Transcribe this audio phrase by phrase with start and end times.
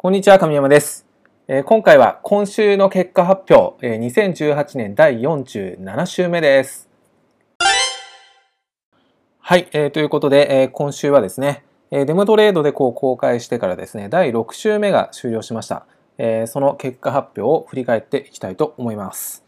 [0.00, 1.08] こんにちは、神山です。
[1.48, 6.88] え今回は今週の結果発表、えー2018年第47週目です。
[9.40, 15.84] はい、えーということで、えー今週はですね、えデモトレードでこう公開してからですね、第6週目が終了しました。
[16.16, 19.44] えーその結果発表を振り返っていきたいと思います。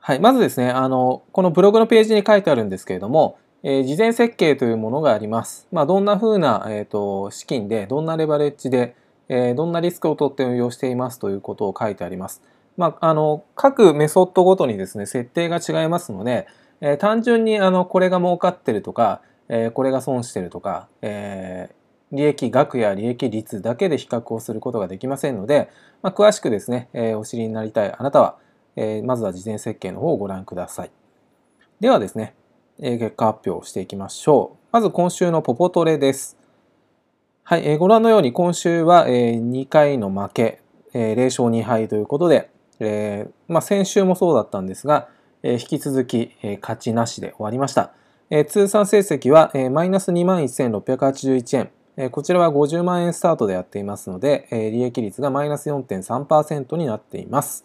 [0.00, 5.66] はい、まずですね、あの、このブログのページに書いてあるんですけれども、えー事前設計というものがあります。
[5.72, 8.94] まあ、どんな風な、えー、と資金で、どんなレバレッジで、
[9.28, 12.42] えーどんなリスクを取って運用していますということを書いてあります。
[12.76, 16.46] まあ、あの各メソッドごとにですね、設定が違いますので、
[16.80, 21.70] えー単純にあのこれが儲かってるとか、えこれが損してるとか、え
[22.12, 25.68] 利益額や利益率だけで比較をすることができませんので、
[26.00, 28.36] まあ、詳しくですね、えお知りになりたいあなたは、
[28.76, 30.90] えまずは事前設計の方をご覧ください。
[31.80, 32.34] ではですね、
[32.80, 34.58] えー結果発表をしていきましょう。
[34.70, 36.36] まず今週のポポトレです。
[37.42, 40.62] はい、えーご覧のように今週は、えー2回の負け、
[40.94, 45.08] えー0勝2敗ということで、えーまあ、先週もそうだったんですが、
[45.42, 47.92] え引き続き、え勝ちなしで終わりました。
[48.30, 57.64] え通算成績は、えマイナス21,681円、えこちらは50万円スタートでやっていますので、え利益率がマイナス4.3%になっています。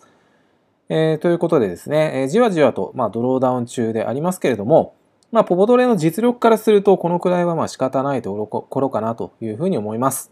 [0.90, 4.96] えーということでですね、えーじわじわと、まあ、ドローダウン中でありますけれども、
[5.34, 10.32] まあ、ポポトレの実力からすると、このくらいはまあ仕方ないところかなというふうに思います。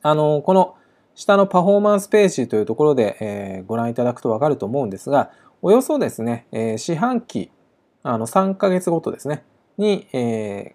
[0.00, 0.76] あの、この
[1.14, 7.50] 下のパフォーマンスページというところで、えーご覧いただくとわかると思うんですが、およそですね、えー四半期、
[8.02, 9.44] あの3ヶ月ごとですね、
[9.76, 10.74] に、え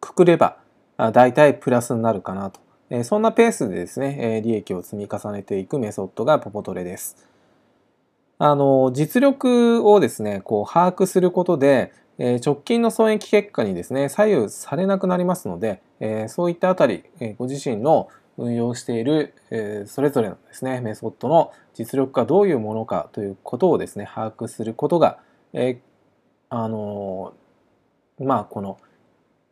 [0.00, 0.56] くくれば、
[0.96, 2.60] あ大体プラスになるかなと。
[2.88, 7.28] えーそんなペースでですね、えー利益を積み重ねていくメソッドがポポトレです。
[8.38, 15.80] あの実力をですねこう把握することで、直近の損益結果にですね左右されなくなりますので、
[16.28, 17.04] そういったあたり、
[17.38, 19.34] ご自身の運用している、
[19.86, 25.18] それぞれのですねメソッドの実力がどういうものかということをですね把握することが、
[26.50, 27.34] あの
[28.20, 28.78] まあこの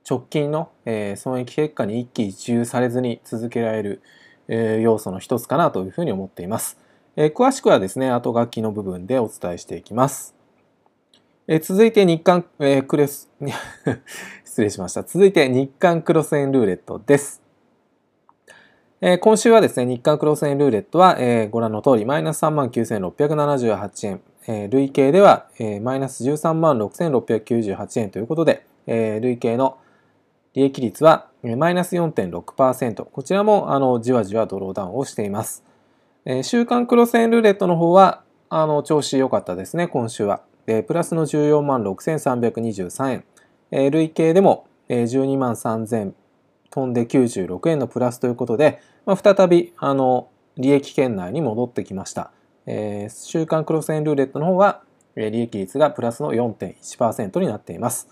[0.09, 0.71] 直近の、
[1.16, 4.03] 損益結果に一喜一憂されずに続けられる、
[4.81, 6.78] 要素の一つかなというふうに思っています。
[7.16, 10.36] 詳しくはですね、後書きの部分でお伝えしていきます。
[11.49, 13.31] え続いて日韓、えークレス、
[14.45, 15.05] 失礼しました。
[15.05, 17.41] 続いて日韓クロス円ルーレットです。
[19.01, 29.77] えー今週はですね、日韓クロス円ルーレットは、えーご覧の通り、マイナス39,678円、えー累計では、えマイナス136,698円ということで、え累計の
[30.53, 33.05] 利益率は、えマイナス4.6%。
[33.05, 35.62] こちらも、あの、じわじわドローダウンをしています。
[36.25, 40.41] え週間クロス円ルーレットの方は、あの、調子良かったですね、今週は。
[40.66, 43.25] えープラスの14万6323円。
[43.71, 46.12] えー累計でも、えー12万3000
[46.71, 52.31] 飛んで96円のプラスということで、まあ、再び、あの、利益圏内に戻ってきました。
[52.66, 54.82] えー週間クロス円ルーレットの方は、
[55.15, 58.09] えー利益率がプラスの4.1%になっています。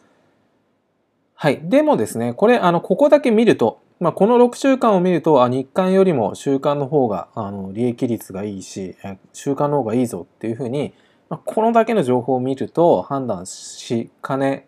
[1.34, 1.60] はい。
[1.62, 10.94] でもですね、これ、あの、ここだけ見ると、まあ、この6週間を見ると、あ、日間よりも週間の方が、あの、利益率がいいし、え週間の方がいいぞっていうふうに、
[11.29, 14.67] このだけの情報を見ると判断しかね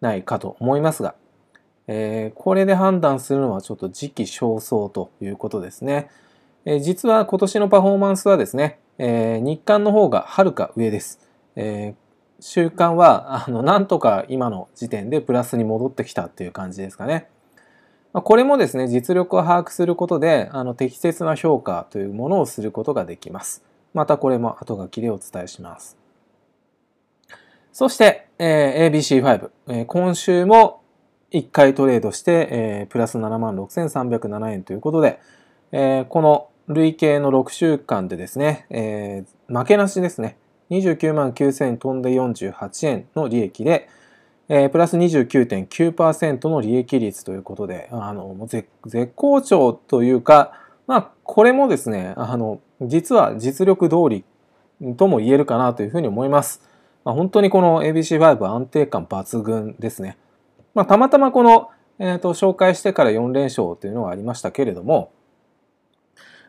[0.00, 1.14] ないかと思いますが、
[1.86, 6.10] えーこれで判断するのはちょっと時期尚早ということですね。
[6.64, 11.20] えー実は今年のパフォーマンスはですね、えー日間の方がはるか上です。
[11.56, 11.94] え
[12.40, 17.28] 週間はあのなんとか今の時点でプラスに戻ってきたっていう感じですかね。
[18.12, 23.64] まこれもですね実力を把握することであの適切な評価というものをすることができます。
[23.94, 25.96] またこれも後書きでお伝えします。
[27.72, 30.82] そして、えー ABC5、えー今週も
[31.30, 35.20] 1回トレードして、えープラス7万6307円ということで、
[35.72, 40.36] えーこの累計の6週間でですね、えー負けなしですね。
[40.70, 43.88] 29万9000飛んで48円の利益で、
[44.48, 48.68] えープラス29.9%の利益率ということで、あの、絶
[49.14, 50.52] 好調というか、
[50.86, 54.24] まあ、これもですね、あの、実は実力通り
[54.96, 56.62] とも言えるかなというふうに思います。
[57.04, 60.16] まあ、本当にこの ABC5 安定感抜群ですね。
[60.74, 65.10] まあ、たまたまこの、えーと紹介してから4連勝というのがありましたけれども、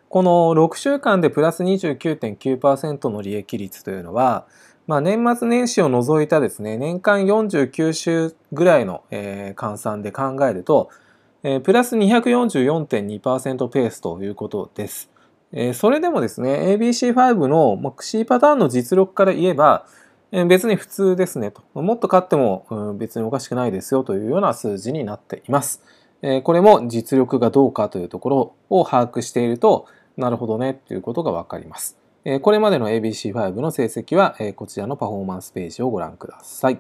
[0.10, 4.46] この6週間でプラス29.9%の利益率というのは、
[4.88, 10.90] まあ、年末年始を除いたですね、年間49週ぐらいの、えー換算で考えると、
[11.44, 15.09] えープラス244.2%ペースということです。
[15.52, 19.86] えーそれでもですね、ABC5 の、まあ、C パターンの実力から言えば、
[20.32, 21.64] えー別に普通ですねと。
[21.74, 25.82] もっと勝っても、うん別におかしくないですよというような数字になっています。
[26.22, 29.88] えこれも実力がどうかというところを把握していると、
[30.18, 31.98] なるほどねということがわかります。
[32.26, 36.80] えこれまでの ABC5 の成績は、えこちらのパフォーマンスページをご覧ください。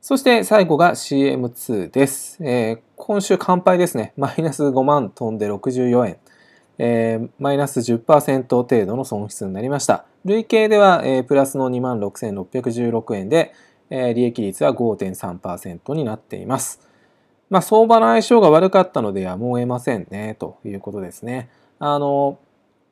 [0.00, 2.38] そして最後が CM2 です。
[2.40, 4.12] えー、今週乾杯ですね。
[4.16, 6.18] マイナス5万飛んで64円。
[6.78, 10.04] えー、マイナス10%程度の損失になりました。
[10.24, 13.52] 累計では、えー、プラスの2万6616円で、
[13.90, 16.80] えー、利益率は5.3%になっています。
[17.50, 21.48] まあ、相場の相性が悪かったのでやむを得ませんね、ということですね。
[21.78, 22.38] あの、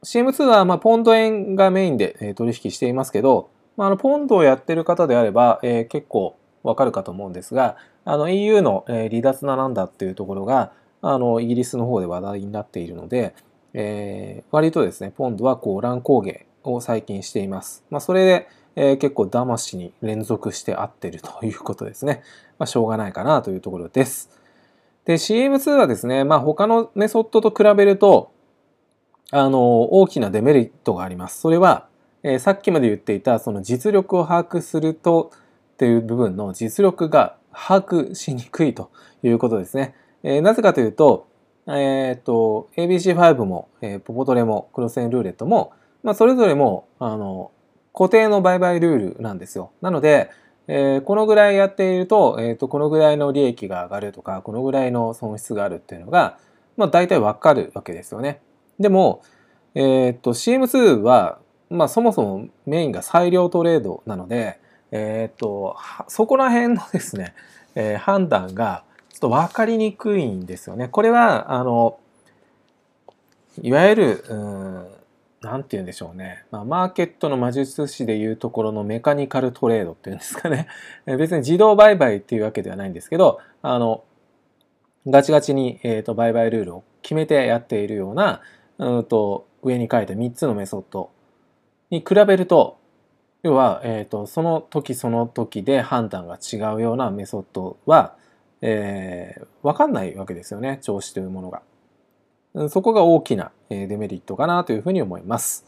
[0.03, 10.73] CM2 は、まあ、ポンド円がメインで、えー、取引していますけど、まあ、あのポンドをやってる方であれば、えー、結構わかるかと思うんですが、あの EU の離脱ななんだっていうところが、
[11.03, 13.35] あのイギリスの方で話題になっているので、
[13.78, 17.84] えー、割とですね、ポンドはこう乱高下を最近しています。
[17.90, 22.23] まあ、それで、えー、結構騙しに連続して合ってるということですね。
[22.58, 24.31] まあ、しょうがないかなというところです。
[25.05, 28.32] で、CM2 はですね、まあ、他のメソッドと比べると、
[29.31, 31.38] あの、大きなデメリットがあります。
[31.38, 31.87] それは、
[32.22, 35.32] えー、さっきまで言っていた、その実力を把握すると、
[35.75, 38.90] っていう部分の実力が把握しにくいと
[39.22, 39.94] いうことですね。
[40.22, 41.29] えー、なぜかというと、
[41.69, 45.73] えっ、ー、と、ABC5 も、えー、ポポトレも、クロスエンルーレットも、
[46.03, 47.51] まあ、それぞれも、あの、
[47.93, 49.73] 固定の売買ルールなんですよ。
[49.81, 50.31] なので、
[50.69, 56.39] えー、このぐらいやっていると、えっ、ー、と、このぐらいの利益が上がるとか、このぐらいの損失があるっていうのが、
[56.77, 58.41] まあ、大体わかるわけですよね。
[58.79, 59.23] でも、
[59.75, 61.39] えっ、ー、と、CM2 は、
[61.71, 64.61] まあ、そもそもメインが裁量トレードなので、
[64.93, 65.77] えっ、と、
[66.09, 67.35] そこら辺のですね、
[67.75, 68.85] え、判断が
[69.17, 70.89] ちょっと分かりにくいんですよね。
[70.89, 71.99] これは、あの、
[73.63, 74.87] いわゆる、うん、
[75.41, 76.45] なんて言うんでしょうね。
[76.51, 80.69] まあ、マーケットの魔術師でいうところのメカニカルトレードっていうんですかね。
[81.17, 84.05] 別に自動売買っていうわけではないんですけど、あの、
[85.07, 88.43] ガチガチに、えーと、売買ルールを決めてやっているような、
[88.77, 91.09] うんと、上に書いた3つのメソッド
[91.89, 92.77] に比べると、
[93.43, 98.15] 要は、えーと、その時その時で判断が違うようなメソッドは、
[98.69, 101.63] えー、分かんないわけですよね調子というものが。
[102.69, 105.67] そこが大きなデメリットかなというふうに思います。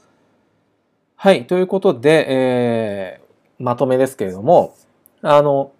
[1.16, 1.46] はい。
[1.46, 4.74] ということで、えー、まとめですけれども、
[5.20, 5.72] あの、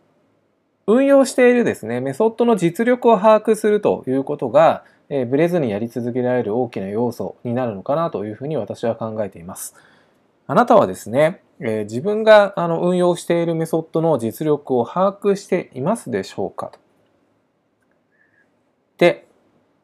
[0.87, 9.75] 運用しているですね、メソッドの実力を把握するということが、えー、ブレずにやり続けられる大きな要素になるのかなというふうに私は考えています。
[10.47, 16.88] あなたはですね、えー、自分があの運用しているメソッドの実力を把握していますでしょうかと。
[18.99, 19.27] で、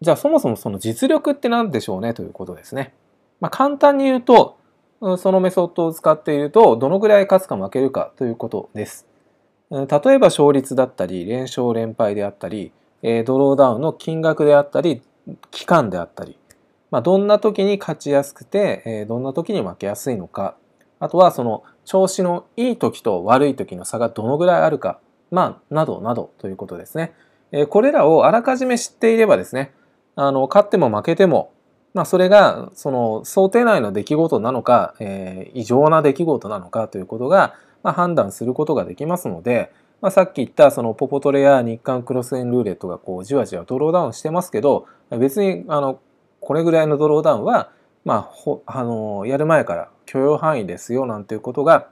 [0.00, 2.93] じゃあそもそもその実力って何でしょうねということですね。
[3.40, 4.58] まあ、簡単に言うと、
[5.19, 9.06] そのメソッドを使っているとどのぐらい勝つか負けるかということです。
[9.70, 12.72] 例えば勝率だったり、連勝連敗であったり、
[13.02, 15.02] ドローダウンの金額であったり、
[15.50, 16.38] 期間であったり、
[16.90, 20.56] まあ、どんな時に勝ちやすくて、どんな時に負けやすいのか
[21.00, 25.00] あとはその調子のいい時と悪い時の差がどのぐらいあるか、
[25.31, 27.12] まあ、などなどということですね。
[27.52, 29.73] えこれらをあらかじめ知っていればですね、
[30.17, 31.52] あの、勝っても負けても、
[31.93, 45.99] まあ、それが、その、想定内の出来事なのか、えー、異常な出来事なのかということが、まあ、判断することができますので、まあ、さっき言ったそのポポトレや日韓クロスエンルーレットがこうじわじわドローダウンしてますけど別にあの
[46.40, 47.70] これぐらいのドローダウンは
[48.04, 51.88] まあ、ほあのやる前から許容範囲ですよなんていうことが、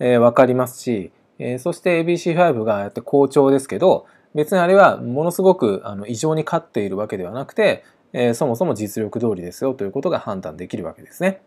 [0.00, 11.42] えー、分かりますし、えー、そして ABC5 がやって好調ですけど別にあれはものすごくあの異常に勝っているわけではなくて、えー、そもそも実力通りですよということが判断できるわけですね。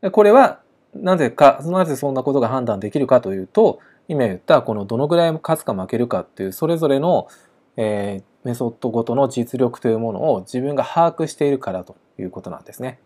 [0.00, 0.60] でこれは
[0.94, 7.28] なぜかなぜそんなことが判断できるかというと今言ったこのどのぐらい勝つか負けるかっていうそれぞれの、
[7.76, 13.00] えー、メソッドごとの実力というものを自分が把握しているからということなんですね。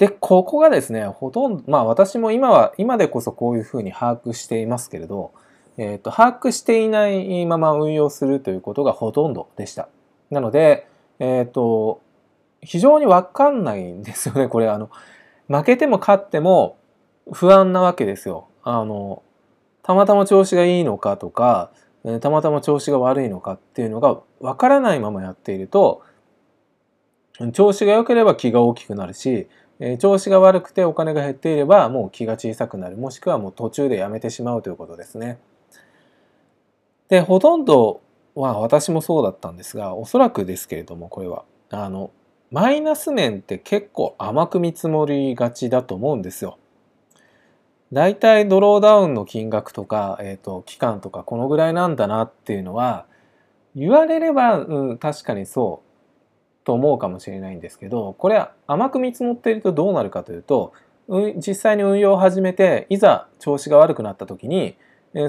[0.00, 5.32] で、ここがですね、ほとんど、まあ私も今は、今でこそこういうふうに把握していますけれど、
[5.76, 9.90] えっ、ー、と、把握していないまま運用するということがほとんどでした。
[10.30, 10.88] なので、
[11.18, 12.00] えっ、ー、と、
[12.62, 14.68] 非常にわかんないんですよね、これ。
[14.68, 14.88] あの、
[15.48, 16.78] 負けても勝っても
[17.30, 18.48] 不安なわけですよ。
[18.62, 19.22] あの、
[19.82, 21.72] たまたま調子がいいのかとか、
[22.22, 26.02] たまたま調子が悪いのかっていうのがわからないままやっていると、
[27.52, 29.48] 調子が良ければ気が大きくなるし、
[29.80, 35.38] え調子が悪くてお金が減っていればもう気が小さくなるもしくはもう途中でやめてしまうということですね。
[37.08, 38.02] でほとんど
[38.34, 42.12] は私もそうだったんですがおそらくですけれどもこれはあの
[42.50, 46.58] マイナス面って結構甘く見積もりがちだと思うんですよ。
[47.92, 53.06] 大体ドローダウンの金額とか、えーと、期間とかこのぐらいなんだなっていうのは
[53.74, 55.89] 言われれば、うん、確かにそう
[56.64, 60.72] と思うかもしれないんですけどこれ甘く見積もっているとどうなるかというと、
[61.36, 64.76] 実際に運用を始めていざ調子が悪くなった時に、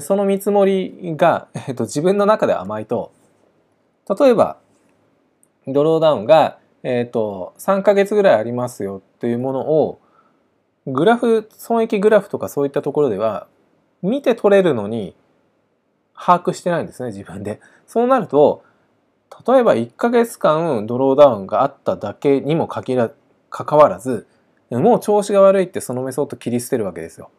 [0.00, 3.12] その見積もりが、えーと、自分の中で甘いと
[4.08, 4.58] 例えば
[5.66, 10.00] ドローダウンが、えーと、3ヶ月ぐらいありますよというものを
[10.86, 13.46] グラフ損益グラフとかそういったところでは
[14.02, 15.14] 見て取れるのに
[16.14, 17.60] 把握してないんですね自分で。
[17.86, 18.64] そうなると
[19.46, 22.82] 例えば1ヶ月間ドローダウンがあっただけにもか
[23.48, 24.26] かわらず
[24.70, 27.30] もう調子が悪いってそのメソッド切り捨てるわけですよ。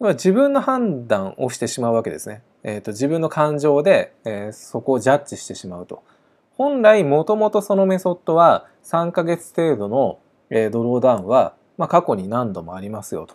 [0.00, 2.42] 自分の判断をしてしまうわけですね。
[2.64, 6.02] えーと、自分の感情で、えー、そこをジャッジしてしまうと。
[6.56, 10.18] 本来もともとそのメソッドは3ヶ月程度の、
[10.50, 13.34] えー、ドローダウンは、まあ、過去に何度もありますよと。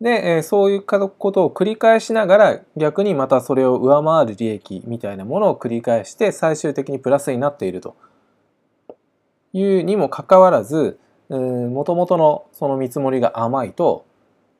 [0.00, 7.96] で、え、そういうことを繰り返しながら逆にまたそれを上回る利益みたいなものを繰り返して最終的にプラスになっていると
[9.52, 14.06] いうにもかかわらずもともとのその見積もりが甘いと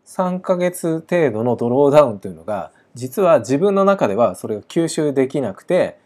[0.06, 5.98] 3ヶ月程度のドローダウンというのが実は自分の中ではそれが吸収できなくて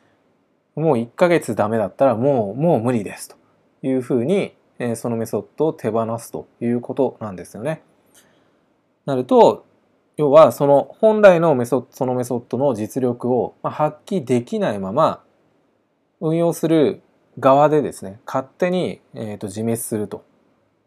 [0.74, 3.36] もう1ヶ月ダメだったらもうもう無理ですと
[3.82, 4.54] いうふうに
[4.96, 7.82] そのメソッドを手放すということなんですよね。
[9.06, 9.66] なると
[10.16, 15.22] 要はその本来のメソッドそのメソッドの実力を発揮できないまま
[16.20, 17.02] 運用する
[17.38, 20.24] 側でですね勝手に、えー、と自滅すると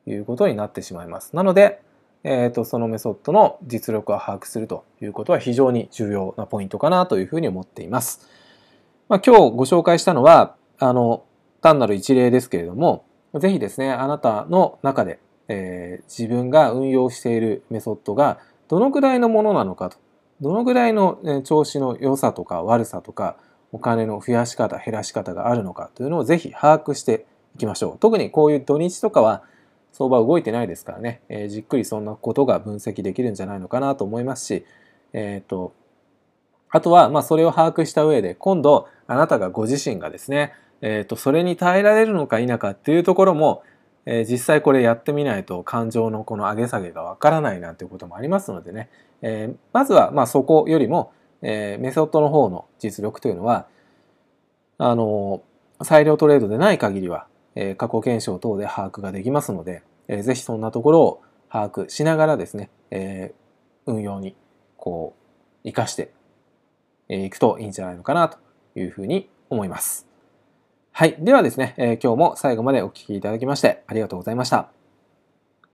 [0.05, 1.36] いうことになってしまいます。
[1.36, 1.81] なので、
[2.24, 8.29] えー、とそのメソッドの実力を把握するということは非常に重要なポイントかなというふうに思っています。
[9.10, 11.25] まあ、今日ご紹介したのはあの
[11.62, 19.97] 単なる一例ですけれども是非ですねあなたの中でえー、自分が運用しているメソッドがどのぐらいのものなのかと。
[20.41, 23.37] どのぐらいの、調子の良さとか悪さとか
[23.71, 27.25] お金の増やし方減らし方があるのかというのをぜひ把握して
[27.55, 27.97] いきましょう。
[27.99, 29.43] 特にこういう土日とかは
[29.91, 34.65] 相場動いてないですからね、えー、じっくりそんなことが分析できるんじゃないのかなと思いますし、
[35.13, 35.73] えっ、ー、と
[36.69, 43.63] あとはまあそれを把握した上で今度あなたがご自身がですね、えー、とそれに耐えられるのか否かっていうところも
[44.05, 48.89] えー、実際これやってみないと感情のこの上げ下げがわからないなんていうこともありますのでね、
[49.21, 53.67] えー、まずはまあそこよりも、えー、メソッドの方の実力というのは
[54.77, 55.41] あの
[55.81, 64.35] 裁量トレードでない限りは、え、過去検証等で把握ができますので、えー、ぜひそんなところを把握しながらですね、えー、運用に
[64.77, 66.12] こう生かして
[67.09, 68.38] いくといいんじゃないのかなと
[68.75, 70.14] いうふうに思います。
[70.97, 71.17] はい。
[71.19, 74.75] ではですね、えー、今日も最後までお聴きいただきましてありがとうございました。